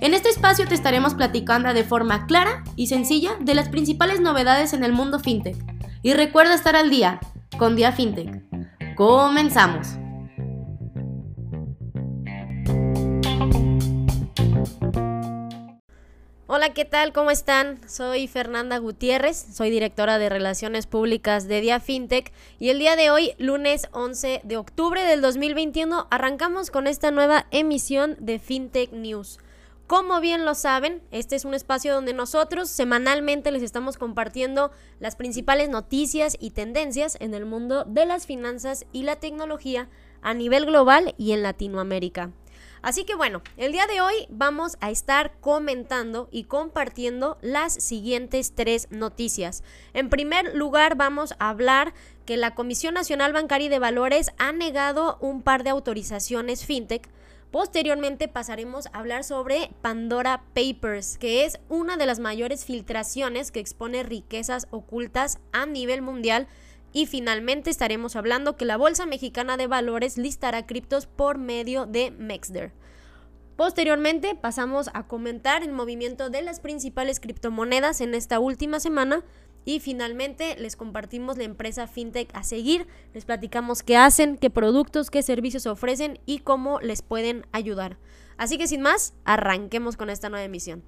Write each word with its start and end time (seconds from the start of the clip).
En 0.00 0.14
este 0.14 0.28
espacio 0.28 0.64
te 0.68 0.76
estaremos 0.76 1.14
platicando 1.14 1.74
de 1.74 1.82
forma 1.82 2.26
clara 2.26 2.62
y 2.76 2.86
sencilla 2.86 3.32
de 3.40 3.56
las 3.56 3.68
principales 3.68 4.20
novedades 4.20 4.72
en 4.72 4.84
el 4.84 4.92
mundo 4.92 5.18
FinTech. 5.18 5.56
Y 6.02 6.12
recuerda 6.12 6.54
estar 6.54 6.76
al 6.76 6.88
día 6.88 7.18
con 7.58 7.74
Dia 7.74 7.90
FinTech. 7.90 8.44
Comenzamos. 8.94 9.88
Hola, 16.46 16.72
¿qué 16.74 16.84
tal? 16.84 17.12
¿Cómo 17.12 17.32
están? 17.32 17.80
Soy 17.88 18.28
Fernanda 18.28 18.78
Gutiérrez, 18.78 19.48
soy 19.52 19.70
directora 19.70 20.18
de 20.18 20.28
Relaciones 20.28 20.86
Públicas 20.86 21.48
de 21.48 21.60
Dia 21.60 21.80
FinTech 21.80 22.32
y 22.60 22.70
el 22.70 22.78
día 22.78 22.94
de 22.94 23.10
hoy, 23.10 23.32
lunes 23.38 23.88
11 23.90 24.42
de 24.44 24.56
octubre 24.56 25.02
del 25.02 25.20
2021, 25.20 26.06
arrancamos 26.10 26.70
con 26.70 26.86
esta 26.86 27.10
nueva 27.10 27.46
emisión 27.50 28.16
de 28.20 28.38
FinTech 28.38 28.92
News. 28.92 29.40
Como 29.88 30.20
bien 30.20 30.44
lo 30.44 30.54
saben, 30.54 31.00
este 31.12 31.34
es 31.34 31.46
un 31.46 31.54
espacio 31.54 31.94
donde 31.94 32.12
nosotros 32.12 32.68
semanalmente 32.68 33.50
les 33.50 33.62
estamos 33.62 33.96
compartiendo 33.96 34.70
las 35.00 35.16
principales 35.16 35.70
noticias 35.70 36.36
y 36.38 36.50
tendencias 36.50 37.16
en 37.20 37.32
el 37.32 37.46
mundo 37.46 37.84
de 37.84 38.04
las 38.04 38.26
finanzas 38.26 38.84
y 38.92 39.04
la 39.04 39.16
tecnología 39.16 39.88
a 40.20 40.34
nivel 40.34 40.66
global 40.66 41.14
y 41.16 41.32
en 41.32 41.42
Latinoamérica. 41.42 42.32
Así 42.82 43.04
que 43.04 43.14
bueno, 43.14 43.40
el 43.56 43.72
día 43.72 43.86
de 43.86 44.02
hoy 44.02 44.26
vamos 44.28 44.76
a 44.82 44.90
estar 44.90 45.32
comentando 45.40 46.28
y 46.30 46.44
compartiendo 46.44 47.38
las 47.40 47.72
siguientes 47.72 48.52
tres 48.54 48.88
noticias. 48.90 49.64
En 49.94 50.10
primer 50.10 50.54
lugar, 50.54 50.96
vamos 50.96 51.32
a 51.38 51.48
hablar 51.48 51.94
que 52.26 52.36
la 52.36 52.54
Comisión 52.54 52.92
Nacional 52.92 53.32
Bancaria 53.32 53.68
y 53.68 53.70
de 53.70 53.78
Valores 53.78 54.32
ha 54.36 54.52
negado 54.52 55.16
un 55.22 55.40
par 55.40 55.64
de 55.64 55.70
autorizaciones 55.70 56.66
fintech. 56.66 57.08
Posteriormente 57.50 58.28
pasaremos 58.28 58.86
a 58.86 58.98
hablar 58.98 59.24
sobre 59.24 59.70
Pandora 59.80 60.44
Papers, 60.54 61.16
que 61.16 61.46
es 61.46 61.58
una 61.70 61.96
de 61.96 62.04
las 62.04 62.18
mayores 62.18 62.66
filtraciones 62.66 63.50
que 63.50 63.60
expone 63.60 64.02
riquezas 64.02 64.68
ocultas 64.70 65.38
a 65.52 65.64
nivel 65.64 66.02
mundial 66.02 66.46
y 66.92 67.06
finalmente 67.06 67.70
estaremos 67.70 68.16
hablando 68.16 68.56
que 68.56 68.66
la 68.66 68.76
Bolsa 68.76 69.06
Mexicana 69.06 69.56
de 69.56 69.66
Valores 69.66 70.18
listará 70.18 70.66
criptos 70.66 71.06
por 71.06 71.38
medio 71.38 71.86
de 71.86 72.10
Mexder. 72.10 72.72
Posteriormente 73.56 74.34
pasamos 74.34 74.90
a 74.92 75.06
comentar 75.06 75.62
el 75.62 75.72
movimiento 75.72 76.28
de 76.28 76.42
las 76.42 76.60
principales 76.60 77.18
criptomonedas 77.18 78.02
en 78.02 78.14
esta 78.14 78.40
última 78.40 78.78
semana 78.78 79.24
y 79.68 79.80
finalmente 79.80 80.56
les 80.58 80.76
compartimos 80.76 81.36
la 81.36 81.44
empresa 81.44 81.86
FinTech 81.86 82.30
a 82.32 82.42
seguir, 82.42 82.86
les 83.12 83.26
platicamos 83.26 83.82
qué 83.82 83.98
hacen, 83.98 84.38
qué 84.38 84.48
productos, 84.48 85.10
qué 85.10 85.22
servicios 85.22 85.66
ofrecen 85.66 86.20
y 86.24 86.38
cómo 86.38 86.80
les 86.80 87.02
pueden 87.02 87.44
ayudar. 87.52 87.98
Así 88.38 88.56
que 88.56 88.66
sin 88.66 88.80
más, 88.80 89.12
arranquemos 89.26 89.98
con 89.98 90.08
esta 90.08 90.30
nueva 90.30 90.46
emisión. 90.46 90.82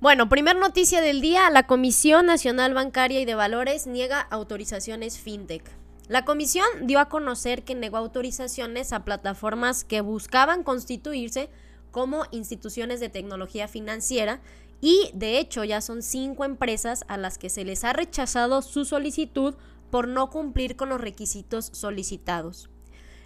Bueno, 0.00 0.28
primer 0.28 0.56
noticia 0.56 1.00
del 1.00 1.22
día, 1.22 1.48
la 1.48 1.66
Comisión 1.66 2.26
Nacional 2.26 2.74
Bancaria 2.74 3.20
y 3.22 3.24
de 3.24 3.34
Valores 3.34 3.86
niega 3.86 4.20
autorizaciones 4.20 5.18
fintech. 5.18 5.64
La 6.08 6.26
comisión 6.26 6.66
dio 6.82 6.98
a 6.98 7.08
conocer 7.08 7.64
que 7.64 7.74
negó 7.74 7.96
autorizaciones 7.96 8.92
a 8.92 9.02
plataformas 9.02 9.82
que 9.82 10.02
buscaban 10.02 10.62
constituirse 10.62 11.48
como 11.90 12.24
instituciones 12.30 13.00
de 13.00 13.08
tecnología 13.08 13.68
financiera 13.68 14.40
y 14.80 15.10
de 15.14 15.38
hecho 15.38 15.64
ya 15.64 15.80
son 15.80 16.02
cinco 16.02 16.44
empresas 16.44 17.04
a 17.08 17.16
las 17.16 17.38
que 17.38 17.50
se 17.50 17.64
les 17.64 17.84
ha 17.84 17.92
rechazado 17.92 18.62
su 18.62 18.84
solicitud 18.84 19.54
por 19.90 20.08
no 20.08 20.30
cumplir 20.30 20.76
con 20.76 20.88
los 20.88 21.00
requisitos 21.00 21.70
solicitados. 21.72 22.70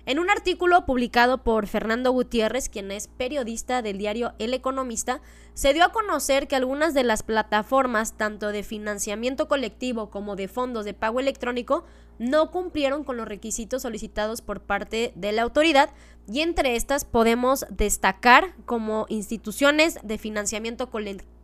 En 0.06 0.18
un 0.18 0.28
artículo 0.28 0.84
publicado 0.84 1.42
por 1.42 1.66
Fernando 1.66 2.10
Gutiérrez, 2.12 2.68
quien 2.68 2.90
es 2.90 3.08
periodista 3.08 3.80
del 3.80 3.96
diario 3.96 4.34
El 4.38 4.52
Economista, 4.52 5.22
se 5.54 5.72
dio 5.72 5.82
a 5.82 5.92
conocer 5.92 6.46
que 6.46 6.56
algunas 6.56 6.92
de 6.92 7.04
las 7.04 7.22
plataformas, 7.22 8.18
tanto 8.18 8.48
de 8.48 8.62
financiamiento 8.62 9.48
colectivo 9.48 10.10
como 10.10 10.36
de 10.36 10.46
fondos 10.46 10.84
de 10.84 10.92
pago 10.92 11.20
electrónico, 11.20 11.84
no 12.18 12.50
cumplieron 12.50 13.02
con 13.02 13.16
los 13.16 13.26
requisitos 13.26 13.82
solicitados 13.82 14.42
por 14.42 14.60
parte 14.60 15.12
de 15.16 15.32
la 15.32 15.42
autoridad 15.42 15.88
y 16.26 16.40
entre 16.40 16.76
estas 16.76 17.04
podemos 17.04 17.66
destacar 17.70 18.54
como 18.66 19.06
instituciones 19.08 19.98
de 20.02 20.18
financiamiento 20.18 20.90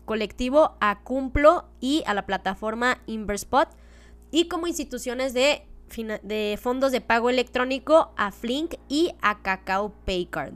colectivo 0.04 0.76
a 0.80 1.00
Cumplo 1.02 1.68
y 1.80 2.02
a 2.06 2.14
la 2.14 2.26
plataforma 2.26 3.02
Inverspot 3.06 3.68
y 4.30 4.48
como 4.48 4.66
instituciones 4.66 5.34
de 5.34 5.66
de 6.22 6.58
fondos 6.60 6.92
de 6.92 7.00
pago 7.00 7.30
electrónico 7.30 8.12
a 8.16 8.30
Flink 8.30 8.74
y 8.88 9.12
a 9.22 9.42
Cacao 9.42 9.92
Paycard. 10.04 10.54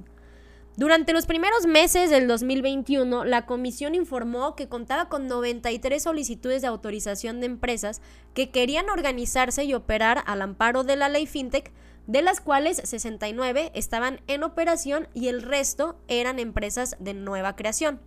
Durante 0.77 1.13
los 1.13 1.27
primeros 1.27 1.67
meses 1.67 2.11
del 2.11 2.27
2021, 2.27 3.25
la 3.25 3.47
comisión 3.47 3.95
informó 3.95 4.57
que 4.57 4.69
contaba 4.69 5.09
con 5.09 5.29
93 5.29 6.03
solicitudes 6.03 6.63
de 6.63 6.69
autorización 6.69 7.39
de 7.39 7.47
empresas 7.47 8.01
que 8.35 8.51
querían 8.51 8.91
organizarse 8.91 9.65
y 9.65 9.75
operar 9.75 10.25
al 10.27 10.43
amparo 10.43 10.83
de 10.83 10.97
la 10.97 11.09
ley 11.09 11.27
FinTech, 11.27 11.71
de 12.07 12.23
las 12.23 12.41
cuales 12.41 12.81
69 12.85 13.73
estaban 13.75 14.21
en 14.27 14.43
operación 14.43 15.09
y 15.15 15.29
el 15.29 15.43
resto 15.43 15.97
eran 16.09 16.39
empresas 16.39 16.97
de 16.99 17.15
nueva 17.15 17.57
creación. 17.57 18.01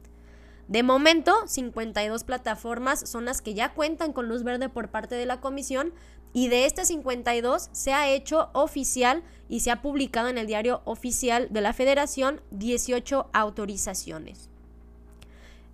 De 0.68 0.84
momento, 0.84 1.34
52 1.47 2.24
plataformas 2.25 3.09
son 3.09 3.25
las 3.25 3.41
que 3.41 3.53
ya 3.53 3.74
cuentan 3.74 4.12
con 4.12 4.28
luz 4.28 4.44
verde 4.44 4.68
por 4.68 4.90
parte 4.90 5.16
de 5.16 5.25
la 5.25 5.40
comisión 5.40 5.94
y 6.34 6.50
de 6.50 6.66
estas 6.66 6.90
52 6.90 7.69
se 7.72 7.94
ha 7.94 8.09
hecho 8.09 8.50
oficial 8.53 9.24
y 9.47 9.62
se 9.62 9.72
ha 9.72 9.81
publicado 9.81 10.28
en 10.28 10.38
el 10.38 10.46
diario 10.46 10.81
oficial 10.84 11.47
de 11.52 11.62
la 11.62 11.74
Federación 11.74 12.41
18 12.52 13.29
autorizaciones. 13.31 14.50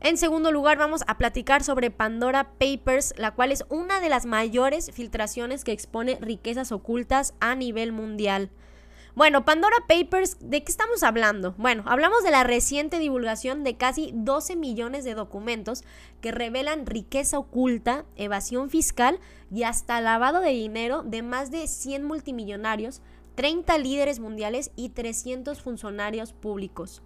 En 0.04 0.18
segundo 0.18 0.52
lugar, 0.52 0.78
vamos 0.78 1.02
a 1.08 1.18
platicar 1.18 1.64
sobre 1.64 1.90
Pandora 1.90 2.52
Papers, 2.60 3.14
la 3.16 3.32
cual 3.32 3.54
es 3.54 3.64
una 3.70 4.02
de 4.02 4.10
las 4.10 4.26
mayores 4.26 4.92
filtraciones 4.92 5.64
que 5.64 5.72
expone 5.72 6.18
riquezas 6.20 6.74
ocultas 6.74 7.34
a 7.40 7.56
nivel 7.56 7.94
mundial. 7.94 8.50
Bueno, 9.16 9.46
Pandora 9.46 9.78
Papers, 9.88 10.36
¿de 10.42 10.62
qué 10.62 10.70
estamos 10.70 11.04
hablando? 11.04 11.54
Bueno, 11.58 11.84
hablamos 11.86 12.22
de 12.22 12.32
la 12.32 12.44
reciente 12.44 13.00
divulgación 13.00 13.64
de 13.64 13.78
casi 13.78 14.12
12 14.14 14.58
millones 14.58 15.06
de 15.06 15.14
documentos 15.14 15.86
que 16.20 16.34
revelan 16.34 16.86
riqueza 16.86 17.40
oculta, 17.40 18.04
evasión 18.18 18.70
fiscal 18.70 19.22
y 19.50 19.64
hasta 19.64 20.02
lavado 20.02 20.42
de 20.42 20.50
dinero 20.50 21.04
de 21.04 21.22
más 21.22 21.50
de 21.50 21.66
100 21.66 22.04
multimillonarios, 22.04 23.02
30 23.36 23.78
líderes 23.78 24.20
mundiales 24.20 24.72
y 24.76 24.90
300 24.90 25.62
funcionarios 25.62 26.34
públicos. 26.34 27.02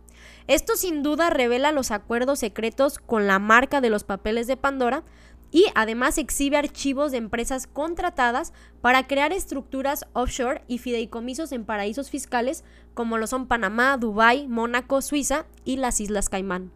Esto 0.48 0.76
sin 0.76 1.04
duda 1.04 1.30
revela 1.30 1.72
los 1.72 1.92
acuerdos 1.92 2.40
secretos 2.40 3.00
con 3.00 3.28
la 3.28 3.40
marca 3.40 3.82
de 3.82 3.90
los 3.90 4.04
papeles 4.04 4.48
de 4.48 4.58
Pandora, 4.58 5.04
y 5.52 5.68
además 5.76 6.18
exhibe 6.18 6.58
archivos 6.58 7.12
de 7.12 7.18
empresas 7.18 7.68
contratadas 7.68 8.54
para 8.82 9.08
crear 9.08 9.32
estructuras 9.32 10.06
offshore 10.14 10.62
y 10.68 10.78
fideicomisos 10.78 11.52
en 11.52 11.66
paraísos 11.66 12.10
fiscales 12.10 12.64
como 12.94 13.18
lo 13.18 13.28
son 13.28 13.48
Panamá, 13.48 13.98
Dubái, 13.98 14.48
Mónaco, 14.48 15.02
Suiza 15.02 15.46
y 15.64 15.78
las 15.78 16.02
Islas 16.02 16.30
Caimán. 16.30 16.72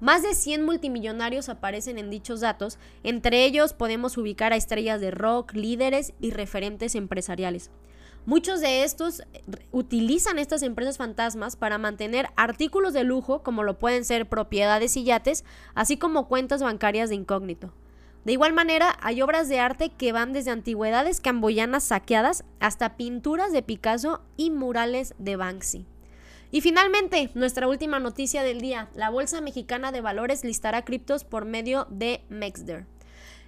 Más 0.00 0.22
de 0.22 0.34
100 0.34 0.64
multimillonarios 0.64 1.48
aparecen 1.48 1.96
en 1.96 2.10
dichos 2.10 2.40
datos, 2.40 2.76
entre 3.04 3.44
ellos 3.44 3.72
podemos 3.72 4.18
ubicar 4.18 4.52
a 4.52 4.56
estrellas 4.56 5.00
de 5.00 5.12
rock, 5.12 5.52
líderes 5.54 6.12
y 6.20 6.32
referentes 6.32 6.96
empresariales. 6.96 7.70
Muchos 8.24 8.60
de 8.60 8.84
estos 8.84 9.20
eh, 9.20 9.42
utilizan 9.72 10.38
estas 10.38 10.62
empresas 10.62 10.96
fantasmas 10.96 11.56
para 11.56 11.78
mantener 11.78 12.28
artículos 12.36 12.92
de 12.92 13.02
lujo 13.02 13.42
como 13.42 13.64
lo 13.64 13.78
pueden 13.78 14.04
ser 14.04 14.28
propiedades 14.28 14.96
y 14.96 15.02
yates, 15.02 15.44
así 15.74 15.96
como 15.96 16.28
cuentas 16.28 16.62
bancarias 16.62 17.08
de 17.08 17.16
incógnito. 17.16 17.72
De 18.24 18.32
igual 18.32 18.52
manera, 18.52 18.96
hay 19.00 19.20
obras 19.22 19.48
de 19.48 19.58
arte 19.58 19.90
que 19.90 20.12
van 20.12 20.32
desde 20.32 20.52
antigüedades 20.52 21.20
camboyanas 21.20 21.82
saqueadas 21.82 22.44
hasta 22.60 22.96
pinturas 22.96 23.52
de 23.52 23.62
Picasso 23.62 24.22
y 24.36 24.50
murales 24.50 25.14
de 25.18 25.34
Banksy. 25.34 25.86
Y 26.52 26.60
finalmente, 26.60 27.30
nuestra 27.34 27.66
última 27.66 27.98
noticia 27.98 28.44
del 28.44 28.60
día, 28.60 28.88
la 28.94 29.10
Bolsa 29.10 29.40
Mexicana 29.40 29.90
de 29.90 30.02
Valores 30.02 30.44
listará 30.44 30.84
criptos 30.84 31.24
por 31.24 31.46
medio 31.46 31.88
de 31.90 32.22
Mexder. 32.28 32.86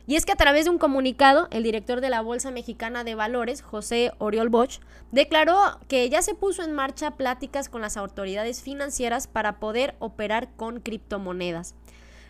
Y 0.06 0.16
es 0.16 0.26
que 0.26 0.32
a 0.32 0.36
través 0.36 0.66
de 0.66 0.70
un 0.70 0.78
comunicado, 0.78 1.48
el 1.50 1.62
director 1.62 2.00
de 2.00 2.10
la 2.10 2.20
Bolsa 2.20 2.50
Mexicana 2.50 3.04
de 3.04 3.14
Valores, 3.14 3.62
José 3.62 4.12
Oriol 4.18 4.50
Bosch, 4.50 4.80
declaró 5.12 5.56
que 5.88 6.08
ya 6.10 6.20
se 6.20 6.34
puso 6.34 6.62
en 6.62 6.72
marcha 6.72 7.12
pláticas 7.12 7.70
con 7.70 7.80
las 7.80 7.96
autoridades 7.96 8.62
financieras 8.62 9.26
para 9.26 9.58
poder 9.58 9.94
operar 10.00 10.50
con 10.56 10.80
criptomonedas. 10.80 11.74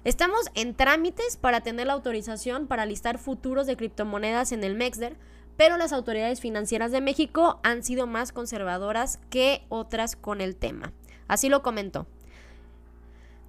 Estamos 0.05 0.51
en 0.55 0.75
trámites 0.75 1.37
para 1.37 1.63
tener 1.63 1.87
la 1.89 1.95
autorización 1.95 2.67
para 2.69 2.87
listar 2.87 3.19
futuros 3.19 3.67
de 3.67 3.77
criptomonedas 3.77 4.53
en 4.53 4.63
el 4.63 4.77
MEXDER, 4.77 5.17
pero 5.57 5.77
las 5.77 5.93
autoridades 5.93 6.41
financieras 6.41 6.93
de 6.93 7.01
México 7.01 7.59
han 7.63 7.83
sido 7.83 8.07
más 8.07 8.31
conservadoras 8.31 9.19
que 9.31 9.65
otras 9.69 10.15
con 10.15 10.41
el 10.41 10.57
tema. 10.57 10.93
Así 11.27 11.49
lo 11.49 11.63
comentó. 11.63 12.07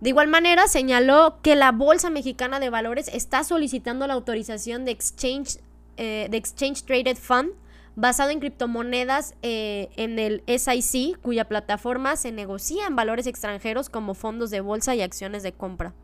De 0.06 0.10
igual 0.10 0.28
manera, 0.28 0.68
señaló 0.68 1.40
que 1.42 1.56
la 1.56 1.72
Bolsa 1.72 2.12
Mexicana 2.12 2.60
de 2.60 2.70
Valores 2.70 3.10
está 3.12 3.44
solicitando 3.44 4.06
la 4.06 4.14
autorización 4.14 4.86
de 4.86 4.92
Exchange, 4.92 5.58
eh, 5.98 6.28
de 6.30 6.38
Exchange 6.38 6.84
Traded 6.84 7.18
Fund 7.18 7.54
basado 7.96 8.30
en 8.30 8.40
criptomonedas 8.40 9.34
eh, 9.42 9.90
en 9.96 10.20
el 10.20 10.44
SIC, 10.46 11.20
cuya 11.22 11.46
plataforma 11.46 12.18
se 12.18 12.32
negocia 12.32 12.86
en 12.86 12.96
valores 12.96 13.26
extranjeros 13.26 13.90
como 13.90 14.14
fondos 14.14 14.52
de 14.52 14.62
bolsa 14.62 14.94
y 14.94 15.02
acciones 15.02 15.42
de 15.42 15.54
compra. 15.54 15.96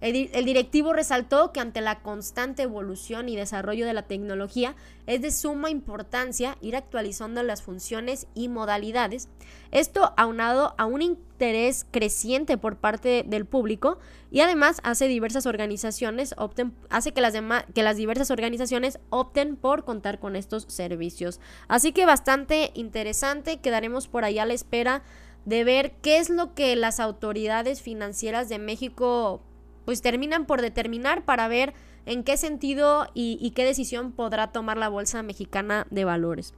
El, 0.00 0.44
directivo 0.46 0.94
resaltó 0.94 1.52
que 1.52 1.60
ante 1.60 1.82
la 1.82 2.00
constante 2.00 2.62
evolución 2.62 3.28
y 3.28 3.36
desarrollo 3.36 3.84
de 3.86 3.92
la 3.92 4.02
tecnología 4.02 4.74
es 5.06 5.20
de 5.20 5.30
suma 5.30 5.68
importancia 5.68 6.56
ir 6.62 6.74
actualizando 6.74 7.42
las 7.42 7.62
funciones 7.62 8.26
y 8.34 8.48
modalidades. 8.48 9.28
Esto 9.72 10.14
aunado 10.16 10.74
a 10.78 10.86
un 10.86 11.02
interés 11.02 11.86
creciente 11.90 12.56
por 12.56 12.76
parte 12.76 13.24
del 13.26 13.44
público 13.44 13.98
y 14.30 14.40
además 14.40 14.80
hace 14.84 15.06
diversas 15.06 15.44
organizaciones 15.44 16.34
opten, 16.38 16.72
hace 16.88 17.12
que 17.12 17.20
las, 17.20 17.34
que 17.74 17.82
las 17.82 17.96
diversas 17.98 18.30
organizaciones 18.30 18.98
opten 19.10 19.56
por 19.56 19.84
contar 19.84 20.18
con 20.18 20.34
estos 20.34 20.64
servicios. 20.68 21.40
Así 21.68 21.92
que 21.92 22.06
bastante 22.06 22.70
interesante, 22.74 23.58
quedaremos 23.58 24.08
por 24.08 24.24
ahí 24.24 24.38
a 24.38 24.46
la 24.46 24.54
espera 24.54 25.02
de 25.44 25.64
ver 25.64 25.92
qué 26.02 26.18
es 26.18 26.30
lo 26.30 26.54
que 26.54 26.74
las 26.76 27.00
autoridades 27.00 27.82
financieras 27.82 28.48
de 28.48 28.58
México 28.58 29.42
pues 29.84 30.02
terminan 30.02 30.46
por 30.46 30.62
determinar 30.62 31.24
para 31.24 31.48
ver 31.48 31.74
en 32.06 32.24
qué 32.24 32.36
sentido 32.36 33.08
y, 33.14 33.52
qué 33.54 33.64
decisión 33.64 34.12
podrá 34.12 34.52
tomar 34.52 34.76
la 34.76 34.88
Bolsa 34.88 35.22
Mexicana 35.22 35.86
de 35.90 36.04
Valores. 36.04 36.54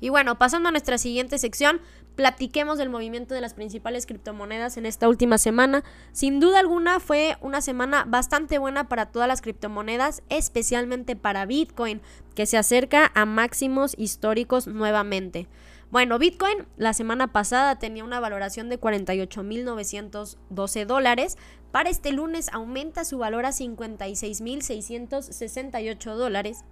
Y 0.00 0.08
bueno, 0.08 0.38
pasando 0.38 0.68
a 0.68 0.72
nuestra 0.72 0.96
siguiente 0.96 1.38
sección, 1.38 1.80
platiquemos 2.16 2.78
del 2.78 2.88
movimiento 2.88 3.34
de 3.34 3.42
las 3.42 3.54
principales 3.54 4.06
criptomonedas 4.06 4.76
en 4.76 4.86
esta 4.86 5.08
última 5.08 5.36
semana. 5.36 5.84
Sin 6.12 6.40
duda 6.40 6.60
alguna 6.60 7.00
fue 7.00 7.36
una 7.42 7.60
semana 7.60 8.04
bastante 8.06 8.58
buena 8.58 8.88
para 8.88 9.06
todas 9.06 9.28
las 9.28 9.42
criptomonedas, 9.42 10.22
especialmente 10.30 11.16
para 11.16 11.44
Bitcoin, 11.44 12.00
que 12.34 12.46
se 12.46 12.56
acerca 12.56 13.10
a 13.14 13.26
máximos 13.26 13.94
históricos 13.98 14.66
nuevamente. 14.66 15.48
Bueno, 15.90 16.18
Bitcoin 16.20 16.68
la 16.76 16.94
semana 16.94 17.32
pasada 17.32 17.80
tenía 17.80 18.04
una 18.04 18.20
valoración 18.20 18.68
de 18.68 18.80
48.912 18.80 20.86
dólares. 20.86 21.36
Para 21.72 21.90
este 21.90 22.12
lunes 22.12 22.48
aumenta 22.52 23.04
su 23.04 23.18
valor 23.18 23.44
a 23.44 23.50
56.668 23.50 26.14
dólares. 26.14 26.64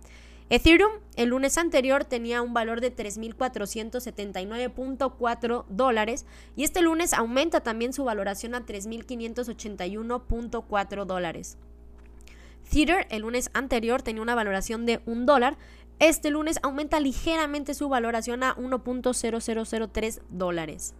Ethereum 0.50 0.92
el 1.16 1.30
lunes 1.30 1.58
anterior 1.58 2.04
tenía 2.04 2.42
un 2.42 2.54
valor 2.54 2.80
de 2.80 2.94
3.479.4 2.94 5.64
dólares 5.68 6.26
y 6.54 6.62
este 6.62 6.80
lunes 6.80 7.12
aumenta 7.12 7.58
también 7.60 7.92
su 7.92 8.04
valoración 8.04 8.54
a 8.54 8.64
3.581.4 8.64 11.06
dólares. 11.06 11.58
Tether 12.70 13.06
el 13.10 13.22
lunes 13.22 13.50
anterior 13.54 14.02
tenía 14.02 14.22
una 14.22 14.34
valoración 14.34 14.84
de 14.86 15.00
1 15.06 15.24
dólar, 15.24 15.56
este 15.98 16.30
lunes 16.30 16.58
aumenta 16.62 17.00
ligeramente 17.00 17.74
su 17.74 17.88
valoración 17.88 18.42
a 18.42 18.56
1.0003 18.56 20.20
dólares. 20.30 20.94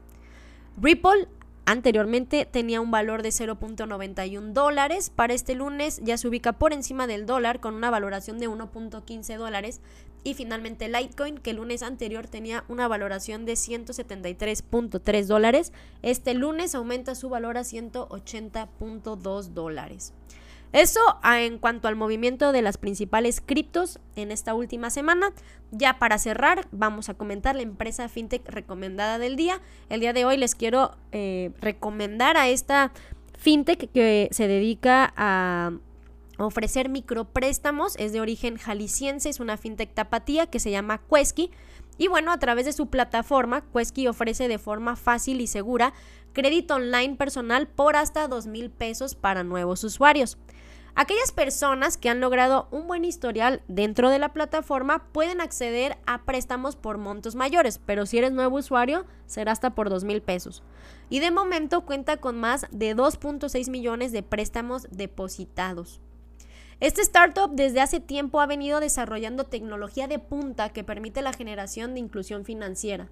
Ripple 0.81 1.29
anteriormente 1.67 2.47
tenía 2.47 2.81
un 2.81 2.91
valor 2.91 3.23
de 3.23 3.29
0.91 3.29 4.53
dólares. 4.53 5.11
Para 5.11 5.35
este 5.35 5.55
lunes 5.55 6.01
ya 6.03 6.17
se 6.17 6.27
ubica 6.27 6.55
por 6.55 6.73
encima 6.73 7.07
del 7.07 7.27
dólar 7.27 7.61
con 7.61 7.75
una 7.75 7.91
valoración 7.91 8.39
de 8.39 8.49
1.15 8.49 9.37
dólares. 9.37 9.81
Y 10.25 10.35
finalmente 10.35 10.89
Litecoin, 10.89 11.39
que 11.39 11.51
el 11.51 11.57
lunes 11.57 11.83
anterior 11.83 12.27
tenía 12.27 12.65
una 12.69 12.89
valoración 12.89 13.45
de 13.45 13.53
173.3 13.53 15.27
dólares. 15.27 15.73
Este 16.03 16.35
lunes 16.35 16.75
aumenta 16.75 17.15
su 17.15 17.29
valor 17.29 17.57
a 17.57 17.63
180.2 17.63 19.43
dólares. 19.49 20.13
Eso 20.73 21.01
ah, 21.23 21.41
en 21.41 21.59
cuanto 21.59 21.89
al 21.89 21.97
movimiento 21.97 22.53
de 22.53 22.63
las 22.63 22.77
principales 22.77 23.41
criptos 23.45 23.99
en 24.17 24.31
esta 24.31 24.55
última 24.55 24.91
semana. 24.91 25.33
Ya 25.71 25.99
para 25.99 26.19
cerrar, 26.19 26.69
vamos 26.73 27.09
a 27.09 27.15
comentar 27.15 27.57
la 27.57 27.63
empresa 27.63 28.09
fintech 28.09 28.47
recomendada 28.49 29.19
del 29.19 29.37
día. 29.37 29.61
El 29.89 30.01
día 30.01 30.13
de 30.13 30.25
hoy 30.25 30.37
les 30.37 30.55
quiero 30.55 30.97
eh, 31.13 31.53
recomendar 31.61 32.37
a 32.37 32.49
esta 32.49 32.93
fintech 33.39 33.91
que 33.93 34.29
se 34.31 34.47
dedica 34.47 35.13
a 35.17 35.73
ofrecer 36.39 36.89
micropréstamos. 36.89 37.97
Es 37.97 38.13
de 38.13 38.21
origen 38.21 38.57
jalisciense, 38.57 39.31
es 39.31 39.41
una 39.41 39.57
fintech 39.57 39.95
tapatía 39.95 40.47
que 40.47 40.61
se 40.61 40.71
llama 40.71 41.01
Quesky. 41.11 41.51
Y 41.97 42.07
bueno, 42.07 42.31
a 42.31 42.39
través 42.39 42.65
de 42.65 42.73
su 42.73 42.89
plataforma, 42.89 43.65
Quesky 43.73 44.07
ofrece 44.07 44.47
de 44.47 44.59
forma 44.59 44.97
fácil 44.97 45.41
y 45.41 45.47
segura 45.47 45.93
crédito 46.33 46.77
online 46.77 47.17
personal 47.17 47.67
por 47.67 47.97
hasta 47.97 48.29
dos 48.29 48.47
mil 48.47 48.71
pesos 48.71 49.17
para 49.17 49.43
nuevos 49.43 49.83
usuarios. 49.83 50.39
Aquellas 51.01 51.31
personas 51.31 51.97
que 51.97 52.09
han 52.09 52.19
logrado 52.19 52.67
un 52.73 52.89
buen 52.89 53.05
historial 53.05 53.63
dentro 53.69 54.11
de 54.11 54.19
la 54.19 54.33
plataforma 54.33 55.05
pueden 55.13 55.41
acceder 55.41 55.97
a 56.07 56.25
préstamos 56.25 56.75
por 56.75 56.99
montos 56.99 57.37
mayores, 57.37 57.79
pero 57.87 58.05
si 58.05 58.19
eres 58.19 58.33
nuevo 58.33 58.57
usuario 58.57 59.07
será 59.25 59.53
hasta 59.53 59.77
por 59.77 59.91
dos 59.91 60.03
mil 60.03 60.23
pesos. 60.23 60.65
Y 61.09 61.21
de 61.21 61.31
momento 61.31 61.83
cuenta 61.83 62.17
con 62.17 62.37
más 62.37 62.67
de 62.73 62.97
2.6 62.97 63.71
millones 63.71 64.11
de 64.11 64.25
préstamos 64.25 64.89
depositados. 64.91 66.01
Este 66.81 67.01
startup 67.03 67.53
desde 67.53 67.81
hace 67.81 68.01
tiempo 68.01 68.41
ha 68.41 68.47
venido 68.47 68.81
desarrollando 68.81 69.45
tecnología 69.45 70.09
de 70.09 70.19
punta 70.19 70.71
que 70.71 70.83
permite 70.83 71.23
la 71.23 71.33
generación 71.33 71.95
de 71.95 72.01
inclusión 72.01 72.45
financiera. 72.45 73.09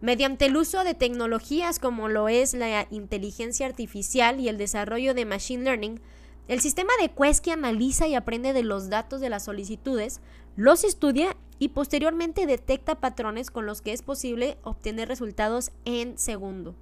Mediante 0.00 0.46
el 0.46 0.56
uso 0.56 0.82
de 0.82 0.94
tecnologías 0.94 1.78
como 1.78 2.08
lo 2.08 2.30
es 2.30 2.54
la 2.54 2.86
inteligencia 2.90 3.66
artificial 3.66 4.40
y 4.40 4.48
el 4.48 4.56
desarrollo 4.56 5.12
de 5.12 5.26
machine 5.26 5.64
learning, 5.64 6.00
el 6.48 6.60
sistema 6.60 6.92
de 7.00 7.10
Quesky 7.10 7.50
analiza 7.50 8.08
y 8.08 8.14
aprende 8.14 8.54
de 8.54 8.62
los 8.62 8.88
datos 8.88 9.20
de 9.20 9.28
las 9.28 9.44
solicitudes, 9.44 10.20
los 10.56 10.82
estudia 10.82 11.36
y 11.58 11.68
posteriormente 11.68 12.46
detecta 12.46 12.94
patrones 12.94 13.50
con 13.50 13.66
los 13.66 13.82
que 13.82 13.92
es 13.92 14.02
posible 14.02 14.56
obtener 14.62 15.08
resultados 15.08 15.70
en 15.84 16.16
segundo. 16.16 16.74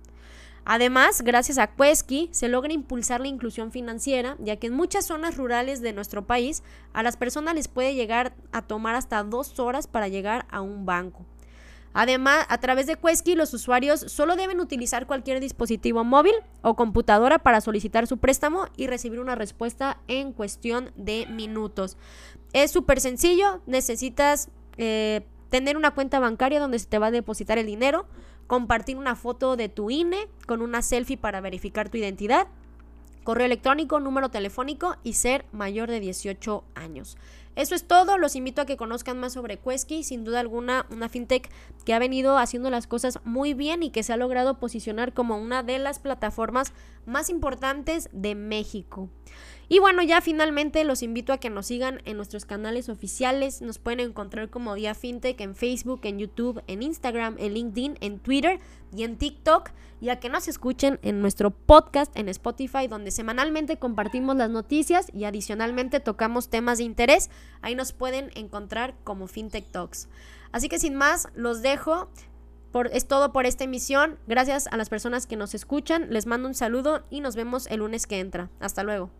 Además, 0.64 1.22
gracias 1.22 1.58
a 1.58 1.68
Quesky 1.68 2.28
se 2.32 2.48
logra 2.48 2.72
impulsar 2.72 3.20
la 3.20 3.28
inclusión 3.28 3.70
financiera, 3.70 4.36
ya 4.40 4.56
que 4.56 4.68
en 4.68 4.74
muchas 4.74 5.06
zonas 5.06 5.36
rurales 5.36 5.80
de 5.80 5.92
nuestro 5.92 6.26
país 6.26 6.62
a 6.92 7.02
las 7.02 7.16
personas 7.16 7.54
les 7.54 7.68
puede 7.68 7.94
llegar 7.94 8.34
a 8.52 8.62
tomar 8.62 8.94
hasta 8.94 9.22
dos 9.22 9.58
horas 9.58 9.86
para 9.86 10.08
llegar 10.08 10.46
a 10.50 10.60
un 10.60 10.86
banco. 10.86 11.24
Además, 11.98 12.44
a 12.50 12.58
través 12.58 12.86
de 12.86 12.96
Quesky, 12.96 13.36
los 13.36 13.54
usuarios 13.54 14.00
solo 14.00 14.36
deben 14.36 14.60
utilizar 14.60 15.06
cualquier 15.06 15.40
dispositivo 15.40 16.04
móvil 16.04 16.34
o 16.60 16.76
computadora 16.76 17.38
para 17.38 17.62
solicitar 17.62 18.06
su 18.06 18.18
préstamo 18.18 18.66
y 18.76 18.86
recibir 18.86 19.18
una 19.18 19.34
respuesta 19.34 19.96
en 20.06 20.34
cuestión 20.34 20.90
de 20.96 21.24
minutos. 21.24 21.96
Es 22.52 22.70
súper 22.70 23.00
sencillo, 23.00 23.62
necesitas 23.64 24.50
eh, 24.76 25.24
tener 25.48 25.78
una 25.78 25.92
cuenta 25.92 26.20
bancaria 26.20 26.60
donde 26.60 26.78
se 26.78 26.84
te 26.84 26.98
va 26.98 27.06
a 27.06 27.10
depositar 27.10 27.56
el 27.56 27.64
dinero, 27.64 28.04
compartir 28.46 28.98
una 28.98 29.16
foto 29.16 29.56
de 29.56 29.70
tu 29.70 29.90
INE 29.90 30.28
con 30.46 30.60
una 30.60 30.82
selfie 30.82 31.16
para 31.16 31.40
verificar 31.40 31.88
tu 31.88 31.96
identidad, 31.96 32.46
correo 33.24 33.46
electrónico, 33.46 34.00
número 34.00 34.28
telefónico 34.28 34.96
y 35.02 35.14
ser 35.14 35.46
mayor 35.50 35.88
de 35.88 36.00
18 36.00 36.62
años. 36.74 37.16
Eso 37.56 37.74
es 37.74 37.88
todo, 37.88 38.18
los 38.18 38.36
invito 38.36 38.62
a 38.62 38.66
que 38.66 38.76
conozcan 38.76 39.18
más 39.18 39.32
sobre 39.32 39.56
Quesky, 39.58 40.04
sin 40.04 40.24
duda 40.24 40.40
alguna 40.40 40.86
una 40.90 41.08
fintech 41.08 41.50
que 41.84 41.94
ha 41.94 41.98
venido 41.98 42.36
haciendo 42.36 42.70
las 42.70 42.86
cosas 42.86 43.18
muy 43.24 43.54
bien 43.54 43.82
y 43.82 43.90
que 43.90 44.02
se 44.02 44.12
ha 44.12 44.16
logrado 44.16 44.58
posicionar 44.58 45.14
como 45.14 45.38
una 45.38 45.62
de 45.62 45.78
las 45.78 45.98
plataformas 45.98 46.72
más 47.06 47.30
importantes 47.30 48.10
de 48.12 48.34
México. 48.34 49.08
Y 49.68 49.80
bueno, 49.80 50.02
ya 50.02 50.20
finalmente 50.20 50.84
los 50.84 51.02
invito 51.02 51.32
a 51.32 51.38
que 51.38 51.50
nos 51.50 51.66
sigan 51.66 52.00
en 52.04 52.16
nuestros 52.16 52.44
canales 52.44 52.88
oficiales. 52.88 53.62
Nos 53.62 53.78
pueden 53.78 53.98
encontrar 53.98 54.48
como 54.48 54.74
Día 54.76 54.94
Fintech 54.94 55.40
en 55.40 55.56
Facebook, 55.56 56.00
en 56.04 56.20
YouTube, 56.20 56.62
en 56.68 56.82
Instagram, 56.82 57.34
en 57.38 57.54
LinkedIn, 57.54 57.98
en 58.00 58.20
Twitter 58.20 58.60
y 58.96 59.02
en 59.02 59.16
TikTok. 59.16 59.70
Y 60.00 60.10
a 60.10 60.20
que 60.20 60.28
nos 60.28 60.46
escuchen 60.46 61.00
en 61.02 61.20
nuestro 61.20 61.50
podcast 61.50 62.16
en 62.16 62.28
Spotify, 62.28 62.86
donde 62.86 63.10
semanalmente 63.10 63.76
compartimos 63.76 64.36
las 64.36 64.50
noticias 64.50 65.08
y 65.12 65.24
adicionalmente 65.24 65.98
tocamos 65.98 66.48
temas 66.48 66.78
de 66.78 66.84
interés. 66.84 67.28
Ahí 67.62 67.74
nos 67.74 67.92
pueden 67.92 68.30
encontrar 68.34 68.94
como 69.04 69.26
FinTech 69.26 69.70
Talks. 69.70 70.08
Así 70.52 70.68
que 70.68 70.78
sin 70.78 70.94
más, 70.94 71.28
los 71.34 71.62
dejo. 71.62 72.08
Por, 72.72 72.88
es 72.88 73.08
todo 73.08 73.32
por 73.32 73.46
esta 73.46 73.64
emisión. 73.64 74.18
Gracias 74.26 74.66
a 74.66 74.76
las 74.76 74.88
personas 74.88 75.26
que 75.26 75.36
nos 75.36 75.54
escuchan. 75.54 76.08
Les 76.10 76.26
mando 76.26 76.48
un 76.48 76.54
saludo 76.54 77.04
y 77.10 77.20
nos 77.20 77.36
vemos 77.36 77.66
el 77.68 77.78
lunes 77.78 78.06
que 78.06 78.20
entra. 78.20 78.50
Hasta 78.60 78.82
luego. 78.82 79.10